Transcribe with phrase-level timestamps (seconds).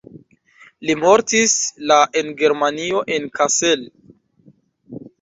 [0.89, 1.53] Li mortis
[1.93, 3.89] la en Germanio en Kassel.